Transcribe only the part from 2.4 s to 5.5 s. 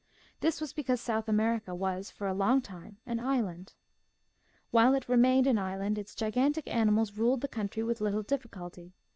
time an island. While it remained